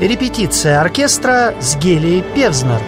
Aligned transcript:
Репетиция 0.00 0.82
оркестра 0.82 1.54
с 1.58 1.74
Гелией 1.78 2.22
Певзнер 2.34 2.82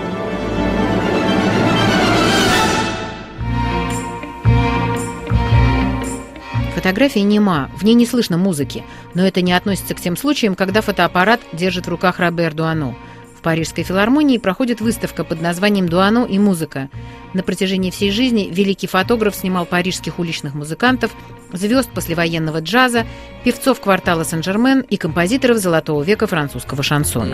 Фотография 6.75 7.23
нема, 7.23 7.71
в 7.75 7.83
ней 7.83 7.95
не 7.95 8.05
слышно 8.05 8.37
музыки, 8.37 8.85
но 9.15 9.27
это 9.27 9.41
не 9.41 9.55
относится 9.55 9.95
к 9.95 10.01
тем 10.03 10.19
случаям, 10.19 10.55
когда 10.55 10.83
фотоаппарат 10.83 11.41
держит 11.55 11.87
в 11.87 11.89
руках 11.89 12.19
Робер 12.19 12.53
Дуано. 12.53 12.95
В 13.39 13.41
Парижской 13.41 13.85
филармонии 13.85 14.37
проходит 14.37 14.81
выставка 14.81 15.23
под 15.23 15.41
названием 15.41 15.89
«Дуано 15.89 16.27
и 16.29 16.41
музыка». 16.41 16.91
На 17.35 17.45
протяжении 17.45 17.93
всей 17.93 18.11
жизни 18.11 18.49
великий 18.51 18.89
фотограф 18.89 19.37
снимал 19.37 19.65
парижских 19.65 20.19
уличных 20.19 20.55
музыкантов, 20.55 21.13
звезд 21.53 21.89
послевоенного 21.95 22.61
джаза, 22.61 23.07
певцов 23.45 23.81
квартала 23.81 24.25
Сен-Жермен 24.25 24.81
и 24.81 24.97
композиторов 24.97 25.59
золотого 25.59 26.03
века 26.03 26.27
французского 26.27 26.83
шансона. 26.83 27.33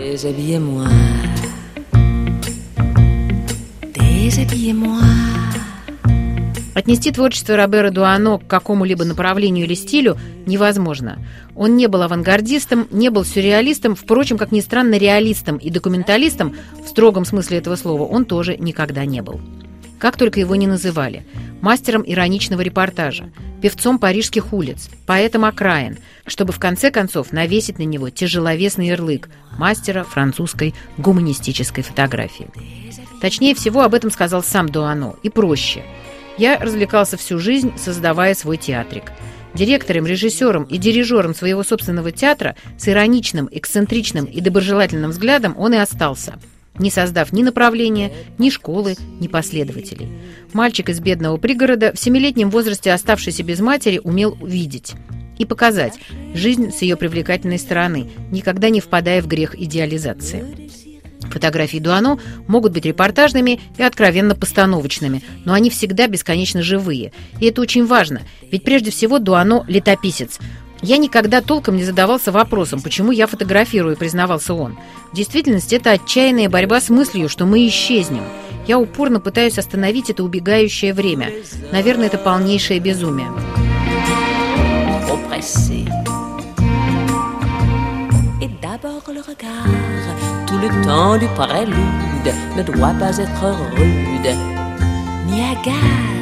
Отнести 6.75 7.09
творчество 7.09 7.55
Робера 7.55 7.89
Дуано 7.89 8.37
к 8.37 8.47
какому-либо 8.47 9.05
направлению 9.05 9.63
или 9.65 9.75
стилю 9.75 10.17
невозможно. 10.45 11.17
Он 11.55 11.77
не 11.77 11.87
был 11.87 12.01
авангардистом, 12.01 12.89
не 12.91 13.09
был 13.09 13.23
сюрреалистом, 13.23 13.95
впрочем, 13.95 14.37
как 14.37 14.51
ни 14.51 14.59
странно, 14.59 14.95
реалистом 14.97 15.55
и 15.55 15.69
документалистом, 15.69 16.53
в 16.83 16.89
строгом 16.89 17.23
смысле 17.23 17.59
этого 17.59 17.77
слова, 17.77 18.03
он 18.03 18.25
тоже 18.25 18.57
никогда 18.57 19.05
не 19.05 19.21
был. 19.21 19.39
Как 19.99 20.17
только 20.17 20.41
его 20.41 20.55
не 20.57 20.67
называли. 20.67 21.25
Мастером 21.61 22.03
ироничного 22.05 22.59
репортажа, 22.59 23.31
певцом 23.61 23.97
парижских 23.97 24.51
улиц, 24.51 24.89
поэтом 25.05 25.45
окраин, 25.45 25.97
чтобы 26.27 26.51
в 26.51 26.59
конце 26.59 26.91
концов 26.91 27.31
навесить 27.31 27.79
на 27.79 27.83
него 27.83 28.09
тяжеловесный 28.09 28.87
ярлык 28.87 29.29
мастера 29.57 30.03
французской 30.03 30.75
гуманистической 30.97 31.85
фотографии. 31.85 32.49
Точнее 33.21 33.55
всего 33.55 33.83
об 33.83 33.93
этом 33.93 34.11
сказал 34.11 34.43
сам 34.43 34.67
Дуано, 34.67 35.15
и 35.23 35.29
проще– 35.29 35.81
я 36.37 36.59
развлекался 36.59 37.17
всю 37.17 37.39
жизнь, 37.39 37.73
создавая 37.77 38.33
свой 38.33 38.57
театрик. 38.57 39.11
Директором, 39.53 40.05
режиссером 40.05 40.63
и 40.63 40.77
дирижером 40.77 41.33
своего 41.33 41.63
собственного 41.63 42.11
театра 42.11 42.55
с 42.77 42.87
ироничным, 42.89 43.47
эксцентричным 43.51 44.25
и 44.25 44.41
доброжелательным 44.41 45.11
взглядом 45.11 45.55
он 45.57 45.73
и 45.73 45.77
остался, 45.77 46.39
не 46.77 46.91
создав 46.91 47.31
ни 47.31 47.41
направления, 47.41 48.11
ни 48.37 48.49
школы, 48.49 48.95
ни 49.21 49.29
последователей. 49.29 50.09
Мальчик 50.51 50.89
из 50.89 50.99
бедного 50.99 51.37
пригорода, 51.37 51.93
в 51.93 51.99
семилетнем 51.99 52.49
возрасте 52.49 52.91
оставшийся 52.91 53.43
без 53.43 53.61
матери, 53.61 54.01
умел 54.03 54.37
увидеть 54.41 54.93
и 55.37 55.45
показать 55.45 55.99
жизнь 56.33 56.71
с 56.71 56.81
ее 56.81 56.97
привлекательной 56.97 57.59
стороны, 57.59 58.09
никогда 58.31 58.69
не 58.69 58.81
впадая 58.81 59.21
в 59.21 59.27
грех 59.27 59.55
идеализации. 59.57 60.84
Фотографии 61.35 61.79
Дуано 61.79 62.17
могут 62.47 62.71
быть 62.71 62.85
репортажными 62.85 63.59
и 63.77 63.83
откровенно 63.83 64.35
постановочными, 64.35 65.21
но 65.43 65.51
они 65.51 65.69
всегда 65.69 66.07
бесконечно 66.07 66.63
живые. 66.63 67.11
И 67.41 67.47
это 67.47 67.59
очень 67.59 67.85
важно, 67.85 68.21
ведь 68.49 68.63
прежде 68.63 68.89
всего 68.89 69.19
Дуано– 69.19 69.65
летописец. 69.67 70.39
Я 70.81 70.95
никогда 70.95 71.41
толком 71.41 71.75
не 71.75 71.83
задавался 71.83 72.31
вопросом, 72.31 72.79
почему 72.79 73.11
я 73.11 73.27
фотографирую, 73.27 73.97
признавался 73.97 74.53
он. 74.53 74.77
В 75.11 75.15
действительности 75.17 75.75
это 75.75 75.91
отчаянная 75.91 76.47
борьба 76.47 76.79
с 76.79 76.87
мыслью, 76.87 77.27
что 77.27 77.45
мы 77.45 77.67
исчезнем. 77.67 78.23
Я 78.65 78.79
упорно 78.79 79.19
пытаюсь 79.19 79.57
остановить 79.57 80.09
это 80.09 80.23
убегающее 80.23 80.93
время. 80.93 81.31
Наверное, 81.73 82.07
это 82.07 82.17
полнейшее 82.17 82.79
безумие. 82.79 83.27
Et 88.41 88.49
d'abord 88.61 89.07
le 89.07 89.21
regard 89.21 90.24
tout 90.55 90.61
le 90.61 90.85
temps 90.85 91.17
du 91.17 91.27
prélude 91.35 92.33
ne 92.55 92.63
doit 92.63 92.93
pas 92.99 93.17
être 93.17 93.45
rude. 93.75 94.35
Ниагара. 95.27 96.15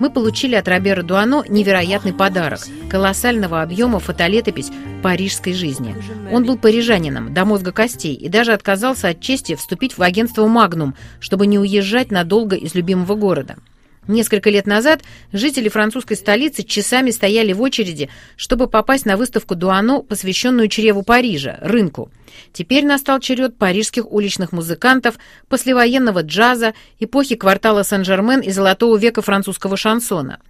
Мы 0.00 0.10
получили 0.10 0.54
от 0.54 0.68
Робера 0.68 1.02
Дуано 1.02 1.44
невероятный 1.48 2.12
подарок– 2.12 2.60
колоссального 2.90 3.62
объема 3.62 4.00
фотолетопись 4.00 4.70
парижской 5.02 5.52
жизни. 5.52 5.94
Он 6.32 6.44
был 6.44 6.58
парижанином 6.58 7.32
до 7.32 7.44
мозга 7.44 7.72
костей 7.72 8.14
и 8.14 8.28
даже 8.28 8.52
отказался 8.52 9.08
от 9.08 9.20
чести 9.20 9.54
вступить 9.54 9.96
в 9.96 10.02
агентство 10.02 10.46
«Магнум», 10.46 10.94
чтобы 11.20 11.46
не 11.46 11.58
уезжать 11.58 12.10
надолго 12.10 12.56
из 12.56 12.74
любимого 12.74 13.14
города– 13.14 13.56
Несколько 14.06 14.50
лет 14.50 14.66
назад 14.66 15.02
жители 15.32 15.68
французской 15.68 16.16
столицы 16.16 16.62
часами 16.62 17.10
стояли 17.10 17.52
в 17.52 17.62
очереди, 17.62 18.10
чтобы 18.36 18.68
попасть 18.68 19.06
на 19.06 19.16
выставку 19.16 19.54
Дуано, 19.54 20.00
посвященную 20.00 20.68
чреву 20.68 21.02
Парижа, 21.02 21.58
рынку. 21.62 22.10
Теперь 22.52 22.84
настал 22.84 23.20
черед 23.20 23.56
парижских 23.56 24.10
уличных 24.10 24.52
музыкантов, 24.52 25.14
послевоенного 25.48 26.22
джаза, 26.22 26.74
эпохи 26.98 27.36
квартала 27.36 27.84
Сен-Жермен 27.84 28.40
и 28.40 28.50
золотого 28.50 28.96
века 28.96 29.22
французского 29.22 29.76
шансона. 29.76 30.40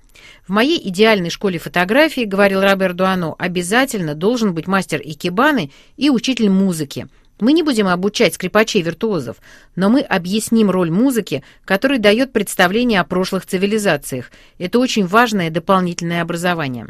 В 0.49 0.51
моей 0.51 0.81
идеальной 0.89 1.31
школе 1.31 1.59
фотографии, 1.59 2.25
говорил 2.25 2.63
Робер 2.63 2.93
Дуано, 2.93 3.35
обязательно 3.39 4.15
должен 4.15 4.55
быть 4.55 4.67
мастер 4.67 5.01
икебаны 5.03 5.71
и 5.97 6.11
учитель 6.11 6.51
музыки– 6.51 7.07
мы 7.41 7.53
не 7.53 7.63
будем 7.63 7.89
обучать 7.89 8.35
скрипачей-виртуозов, 8.35 9.39
но 9.77 9.89
мы 9.89 10.01
объясним 10.01 10.71
роль 10.71 10.91
музыки, 10.91 11.43
которая 11.65 11.99
дает 11.99 12.33
представление 12.33 13.01
о 13.01 13.05
прошлых 13.05 13.47
цивилизациях. 13.47 14.31
Это 14.59 14.79
очень 14.79 15.07
важное 15.07 15.51
дополнительное 15.51 16.23
образование. 16.23 16.87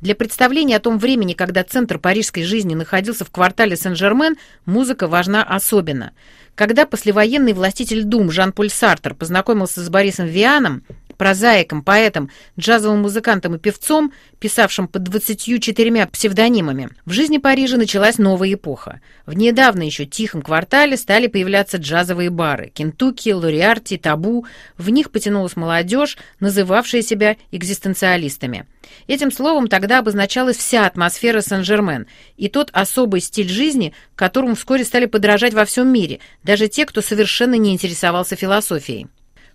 Для 0.00 0.14
представления 0.14 0.76
о 0.76 0.80
том 0.80 0.98
времени, 0.98 1.32
когда 1.32 1.64
центр 1.64 1.98
парижской 1.98 2.42
жизни 2.42 2.74
находился 2.74 3.24
в 3.24 3.30
квартале 3.30 3.76
Сен-Жермен, 3.76 4.36
музыка 4.66 5.06
важна 5.06 5.42
особенно. 5.42 6.12
Когда 6.54 6.86
послевоенный 6.86 7.52
властитель 7.52 8.04
Дум 8.04 8.30
Жан-Поль 8.30 8.70
Сартер 8.70 9.14
познакомился 9.14 9.82
с 9.82 9.88
Борисом 9.88 10.26
Вианом, 10.26 10.82
прозаиком, 11.16 11.82
поэтом, 11.82 12.30
джазовым 12.58 13.00
музыкантом 13.00 13.54
и 13.54 13.58
певцом, 13.58 14.12
писавшим 14.38 14.88
под 14.88 15.02
24 15.04 16.06
псевдонимами, 16.06 16.90
в 17.04 17.12
жизни 17.12 17.38
Парижа 17.38 17.76
началась 17.76 18.18
новая 18.18 18.54
эпоха. 18.54 19.00
В 19.24 19.34
недавно 19.34 19.82
еще 19.82 20.04
тихом 20.04 20.42
квартале 20.42 20.96
стали 20.96 21.26
появляться 21.26 21.78
джазовые 21.78 22.30
бары– 22.30 22.70
Кентукки, 22.74 23.30
Лориарти, 23.30 23.96
Табу. 23.96 24.46
В 24.76 24.90
них 24.90 25.10
потянулась 25.10 25.56
молодежь, 25.56 26.16
называвшая 26.40 27.02
себя 27.02 27.36
экзистенциалистами. 27.50 28.66
Этим 29.06 29.30
словом 29.32 29.68
тогда 29.68 29.98
обозначалась 29.98 30.56
вся 30.56 30.86
атмосфера 30.86 31.40
Сен-Жермен 31.40 32.06
и 32.36 32.48
тот 32.48 32.70
особый 32.72 33.20
стиль 33.20 33.48
жизни, 33.48 33.92
которому 34.14 34.54
вскоре 34.54 34.84
стали 34.84 35.06
подражать 35.06 35.54
во 35.54 35.64
всем 35.64 35.88
мире, 35.88 36.20
даже 36.42 36.68
те, 36.68 36.86
кто 36.86 37.02
совершенно 37.02 37.54
не 37.54 37.72
интересовался 37.72 38.36
философией. 38.36 39.08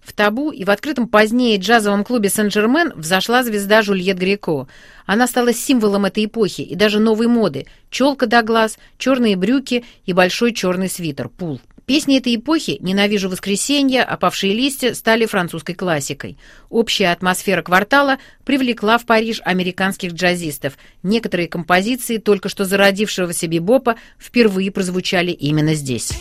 В 0.04 0.14
«Табу» 0.14 0.52
и 0.52 0.64
в 0.64 0.70
открытом 0.70 1.08
позднее 1.08 1.58
джазовом 1.58 2.04
клубе 2.04 2.30
«Сен-Жермен» 2.30 2.94
взошла 2.96 3.44
звезда 3.44 3.82
Жульет 3.82 4.18
Греко. 4.18 4.68
Она 5.06 5.28
стала 5.28 5.54
символом 5.54 6.06
этой 6.06 6.26
эпохи 6.26 6.62
и 6.62 6.76
даже 6.76 7.00
новой 7.00 7.28
моды. 7.28 7.68
Челка 7.90 8.26
до 8.26 8.42
глаз, 8.42 8.78
черные 8.98 9.36
брюки 9.36 9.86
и 10.06 10.14
большой 10.14 10.54
черный 10.54 10.90
свитер, 10.90 11.30
пул. 11.30 11.62
Песни 11.86 12.18
этой 12.18 12.36
эпохи 12.36 12.78
«Ненавижу 12.80 13.30
воскресенье», 13.30 14.04
«Опавшие 14.04 14.54
листья» 14.54 14.94
стали 14.94 15.26
французской 15.26 15.74
классикой. 15.74 16.38
Общая 16.70 17.12
атмосфера 17.12 17.62
квартала 17.62 18.18
привлекла 18.46 18.98
в 18.98 19.06
Париж 19.06 19.42
американских 19.44 20.14
джазистов. 20.14 20.78
Некоторые 21.04 21.48
композиции 21.48 22.18
только 22.18 22.50
что 22.50 22.66
зародившегося 22.66 23.48
бибопа 23.48 23.98
впервые 24.18 24.72
прозвучали 24.72 25.32
именно 25.32 25.74
здесь. 25.74 26.12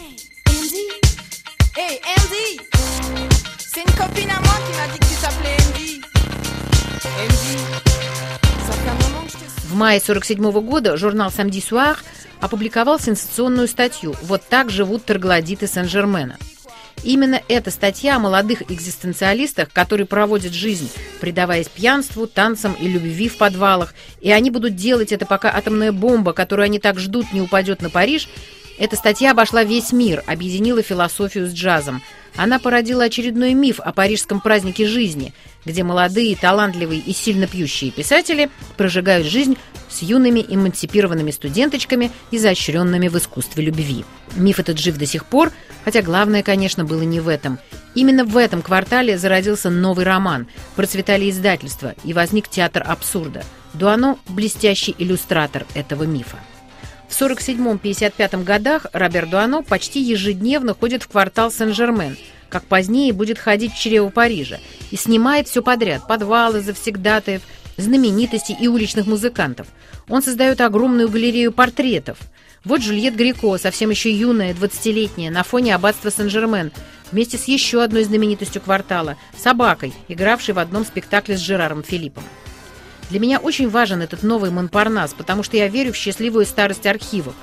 C'est 3.81 3.91
une 3.91 3.99
copine 3.99 4.31
à 4.31 4.41
moi 4.41 4.59
qui 4.67 4.77
m'a 4.77 4.93
dit 4.93 4.99
que 4.99 5.07
tu 5.07 5.15
s'appelais 5.15 5.57
Andy. 5.57 6.03
Andy. 7.25 7.57
В 9.71 9.75
мае 9.75 10.01
47 10.01 10.39
-го 10.39 10.61
года 10.61 10.97
журнал 10.99 11.31
«Самди 11.31 11.63
Суар» 11.63 11.97
опубликовал 12.41 13.01
сенсационную 13.01 13.69
статью 13.69 14.15
«Вот 14.23 14.43
так 14.51 14.69
живут 14.71 15.07
троглодиты 15.07 15.67
Сен-Жермена». 15.67 16.37
Именно 17.05 17.41
эта 17.49 17.71
статья 17.71 18.17
о 18.17 18.19
молодых 18.19 18.71
экзистенциалистах, 18.71 19.73
которые 19.73 20.07
проводят 20.07 20.53
жизнь, 20.53 20.91
предаваясь 21.21 21.69
пьянству, 21.69 22.27
танцам 22.27 22.75
и 22.75 22.87
любви 22.87 23.29
в 23.31 23.39
подвалах, 23.39 23.95
и 24.21 24.31
они 24.31 24.51
будут 24.51 24.77
делать 24.77 25.11
это, 25.11 25.25
пока 25.25 25.49
атомная 25.49 25.93
бомба, 25.93 26.35
которую 26.35 26.67
они 26.67 26.79
так 26.79 26.99
ждут, 26.99 27.33
не 27.33 27.41
упадет 27.41 27.81
на 27.81 27.89
Париж, 27.89 28.29
эта 28.79 28.97
статья 28.97 29.31
обошла 29.31 29.65
весь 29.65 29.93
мир, 29.93 30.23
объединила 30.27 30.83
философию 30.83 31.49
с 31.49 31.55
джазом– 31.55 32.03
она 32.37 32.59
породила 32.59 33.05
очередной 33.05 33.55
миф 33.55 33.81
о 33.81 33.93
парижском 33.93 34.41
празднике 34.41 34.87
жизни, 34.87 35.35
где 35.65 35.83
молодые, 35.83 36.37
талантливые 36.37 37.01
и 37.01 37.13
сильно 37.13 37.47
пьющие 37.47 37.91
писатели 37.91 38.51
прожигают 38.77 39.27
жизнь 39.27 39.57
с 39.89 40.03
юными 40.03 40.45
эмансипированными 40.49 41.31
студенточками, 41.31 42.11
изощренными 42.31 43.09
в 43.09 43.19
искусстве 43.19 43.65
любви. 43.65 44.05
Миф 44.37 44.61
этот 44.61 44.79
жив 44.79 44.97
до 44.97 45.07
сих 45.07 45.27
пор, 45.27 45.53
хотя 45.85 46.03
главное, 46.03 46.43
конечно, 46.43 46.85
было 46.85 47.03
не 47.03 47.21
в 47.21 47.29
этом. 47.29 47.59
Именно 47.95 48.25
в 48.25 48.37
этом 48.37 48.63
квартале 48.63 49.19
зародился 49.19 49.69
новый 49.69 50.05
роман, 50.05 50.47
процветали 50.77 51.29
издательства 51.29 51.95
и 52.05 52.13
возник 52.13 52.49
театр 52.49 52.85
абсурда. 52.87 53.45
Дуано– 53.75 54.19
блестящий 54.29 54.95
иллюстратор 54.97 55.67
этого 55.75 56.05
мифа. 56.05 56.39
В 57.11 57.21
47-55 57.21 58.45
годах 58.45 58.87
Робер 58.93 59.27
Дуано 59.27 59.63
почти 59.63 60.01
ежедневно 60.01 60.75
ходит 60.75 61.03
в 61.03 61.09
квартал 61.09 61.51
Сен-Жермен, 61.51 62.17
как 62.49 62.65
позднее 62.65 63.13
будет 63.13 63.37
ходить 63.37 63.73
в 63.73 63.79
чрево 63.79 64.11
Парижа, 64.11 64.59
и 64.93 64.97
снимает 64.97 65.49
все 65.49 65.61
подряд– 65.61 66.07
подвалы, 66.09 66.61
завсегдатаев, 66.61 67.43
знаменитостей 67.77 68.57
и 68.59 68.69
уличных 68.69 69.07
музыкантов. 69.07 69.67
Он 70.09 70.23
создает 70.23 70.61
огромную 70.61 71.09
галерею 71.09 71.53
портретов. 71.53 72.17
Вот 72.65 72.81
Жюльет 72.81 73.17
Грико, 73.17 73.59
совсем 73.59 73.91
еще 73.91 74.13
юная, 74.13 74.55
20-летняя, 74.55 75.31
на 75.31 75.43
фоне 75.43 75.75
аббатства 75.75 76.13
Сен-Жермен, 76.13 76.71
вместе 77.11 77.39
с 77.39 77.45
еще 77.45 77.83
одной 77.83 78.05
знаменитостью 78.05 78.63
квартала– 78.63 79.17
собакой, 79.37 79.93
игравшей 80.07 80.55
в 80.55 80.61
одном 80.61 80.85
спектакле 80.85 81.37
с 81.37 81.41
Жераром 81.41 81.83
Филиппом. 81.83 82.23
Для 83.11 83.19
меня 83.19 83.39
очень 83.39 83.69
важен 83.69 84.03
этот 84.03 84.23
новый 84.23 84.51
Монпарнас, 84.51 85.15
потому 85.15 85.43
что 85.43 85.57
я 85.57 85.67
верю 85.67 85.93
в 85.93 85.97
счастливую 85.97 86.47
старость 86.47 86.87
архивов. 86.87 87.35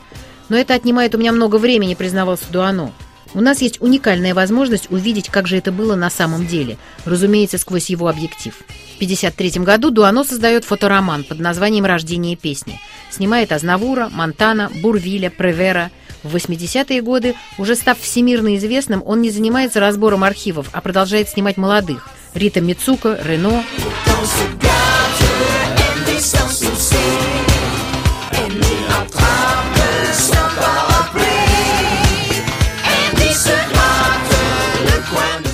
Но 0.48 0.58
это 0.58 0.74
отнимает 0.74 1.14
у 1.14 1.18
меня 1.18 1.34
много 1.34 1.58
времени, 1.58 1.94
признавался 1.94 2.46
Дуано. 2.50 2.94
У 3.34 3.42
нас 3.42 3.62
есть 3.62 3.82
уникальная 3.82 4.34
возможность 4.34 4.90
увидеть, 4.90 5.28
как 5.28 5.46
же 5.48 5.58
это 5.58 5.74
было 5.74 5.96
на 5.96 6.10
самом 6.10 6.48
деле, 6.48 6.78
разумеется, 7.04 7.58
сквозь 7.58 7.90
его 7.90 8.08
объектив. 8.08 8.56
В 8.56 8.96
1953 8.96 9.64
году 9.64 9.92
Дуано 9.92 10.24
создает 10.24 10.64
фотороман 10.64 11.26
под 11.26 11.40
названием 11.40 11.86
«Рождение 11.86 12.38
песни». 12.38 12.80
Снимает 13.12 13.52
Азнавура, 13.52 14.10
Монтана, 14.10 14.72
Бурвиля, 14.82 15.30
Превера. 15.30 15.92
В 16.24 16.36
80-е 16.36 17.02
годы, 17.02 17.36
уже 17.58 17.76
став 17.76 18.00
всемирно 18.00 18.56
известным, 18.56 19.04
он 19.06 19.22
не 19.22 19.30
занимается 19.30 19.80
разбором 19.82 20.24
архивов, 20.24 20.70
а 20.72 20.82
продолжает 20.82 21.30
снимать 21.30 21.58
молодых. 21.58 22.10
Рита 22.34 22.62
Мицука, 22.62 23.20
Рено. 23.24 23.64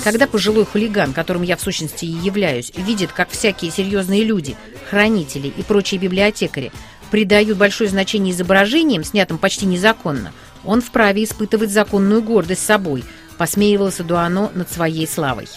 Когда 0.03 0.27
пожилой 0.27 0.65
хулиган, 0.65 1.13
которым 1.13 1.43
я 1.43 1.55
в 1.55 1.61
сущности 1.61 2.03
и 2.03 2.09
являюсь, 2.09 2.73
видит, 2.75 3.13
как 3.13 3.29
всякие 3.29 3.71
серьезные 3.71 4.25
люди, 4.25 4.57
хранители 4.89 5.47
и 5.47 5.63
прочие 5.63 5.99
библиотекари 5.99 6.73
придают 7.09 7.57
большое 7.57 7.89
значение 7.89 8.33
изображениям, 8.33 9.05
снятым 9.05 9.37
почти 9.37 9.65
незаконно, 9.65 10.33
он 10.65 10.81
вправе 10.81 11.23
испытывать 11.23 11.71
законную 11.71 12.21
гордость 12.21 12.65
собой, 12.65 13.05
посмеивался 13.37 14.03
Дуано 14.03 14.51
над 14.53 14.69
своей 14.69 15.07
славой. 15.07 15.47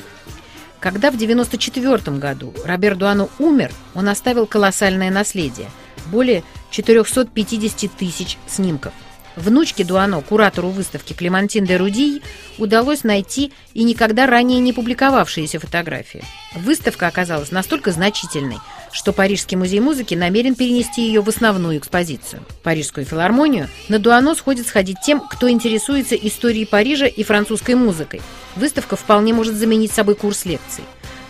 Когда 0.78 1.10
в 1.10 1.16
1994 1.16 2.16
году 2.18 2.54
Робер 2.64 2.94
Дуано 2.94 3.28
умер, 3.40 3.72
он 3.94 4.08
оставил 4.08 4.46
колоссальное 4.46 5.10
наследие– 5.10 5.70
более 6.06 6.44
450 6.70 7.90
тысяч 7.90 8.38
снимков– 8.46 8.92
Внучке 9.36 9.84
Дуано, 9.84 10.22
куратору 10.22 10.70
выставки 10.70 11.12
Клемантин 11.12 11.64
де 11.66 11.76
Рудий, 11.76 12.22
удалось 12.56 13.04
найти 13.04 13.52
и 13.74 13.84
никогда 13.84 14.26
ранее 14.26 14.60
не 14.60 14.72
публиковавшиеся 14.72 15.60
фотографии. 15.60 16.24
Выставка 16.54 17.06
оказалась 17.06 17.50
настолько 17.50 17.92
значительной, 17.92 18.56
что 18.92 19.12
Парижский 19.12 19.58
музей 19.58 19.80
музыки 19.80 20.14
намерен 20.14 20.54
перенести 20.54 21.02
ее 21.02 21.20
в 21.20 21.28
основную 21.28 21.76
экспозицию. 21.76 22.42
Парижскую 22.62 23.04
филармонию 23.04 23.68
на 23.88 23.98
Дуано 23.98 24.34
сходит 24.34 24.66
сходить 24.66 24.96
тем, 25.04 25.20
кто 25.20 25.50
интересуется 25.50 26.14
историей 26.14 26.64
Парижа 26.64 27.06
и 27.06 27.22
французской 27.22 27.74
музыкой. 27.74 28.22
Выставка 28.56 28.96
вполне 28.96 29.34
может 29.34 29.54
заменить 29.54 29.92
собой 29.92 30.14
курс 30.14 30.46
лекций. 30.46 30.84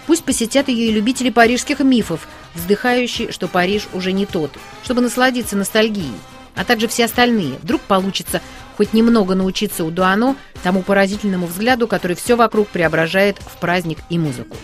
Пусть 0.07 0.23
посетят 0.23 0.69
ее 0.69 0.87
и 0.87 0.93
любители 0.93 1.31
парижских 1.31 1.81
мифов, 1.81 2.29
вздыхающие, 2.55 3.33
что 3.33 3.49
Париж 3.49 3.89
уже 3.93 4.13
не 4.13 4.27
тот, 4.27 4.53
чтобы 4.85 5.01
насладиться 5.01 5.57
ностальгией 5.57 6.15
а 6.57 6.65
также 6.65 6.89
все 6.89 7.05
остальные. 7.05 7.59
Вдруг 7.63 7.83
получится 7.83 8.41
хоть 8.77 8.93
немного 8.93 9.35
научиться 9.35 9.85
у 9.85 9.91
Дуано 9.91 10.37
тому 10.63 10.83
поразительному 10.83 11.47
взгляду, 11.47 11.87
который 11.87 12.17
все 12.17 12.37
вокруг 12.37 12.69
преображает 12.69 13.39
в 13.39 13.59
праздник 13.59 13.99
и 14.11 14.19
музыку. 14.19 14.57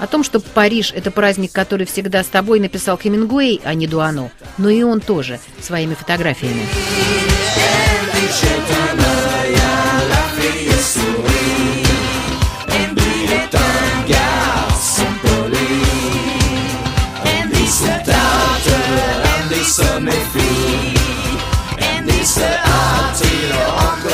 О 0.00 0.06
том, 0.06 0.24
что 0.24 0.40
Париж– 0.40 0.92
это 0.94 1.10
праздник, 1.10 1.52
который 1.52 1.86
всегда 1.86 2.24
с 2.24 2.26
тобой, 2.26 2.58
написал 2.58 2.98
Хемингуэй, 2.98 3.60
а 3.64 3.74
не 3.74 3.86
Дуано, 3.86 4.30
но 4.58 4.68
и 4.68 4.82
он 4.82 5.00
тоже 5.00 5.38
своими 5.60 5.94
фотографиями. 5.94 6.66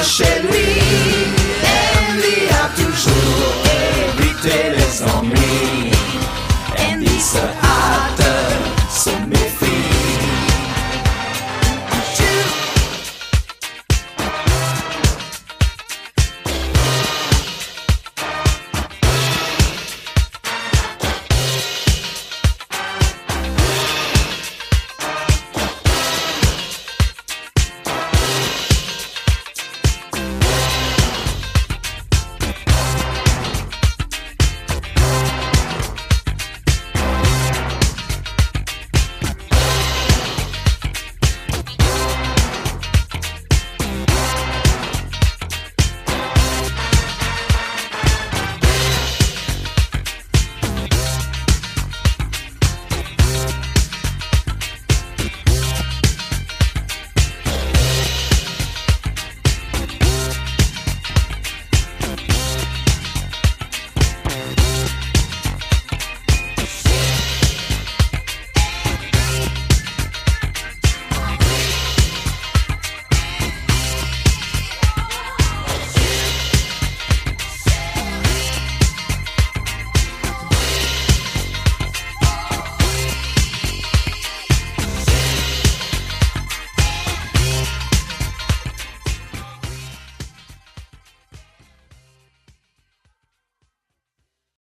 shit. 0.03 0.40